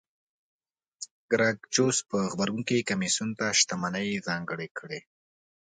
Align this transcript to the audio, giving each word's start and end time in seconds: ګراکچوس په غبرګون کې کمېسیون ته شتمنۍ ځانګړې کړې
ګراکچوس 1.31 1.97
په 2.09 2.17
غبرګون 2.31 2.63
کې 2.69 2.87
کمېسیون 2.89 3.29
ته 3.39 3.45
شتمنۍ 3.59 4.09
ځانګړې 4.27 4.67
کړې 4.77 4.99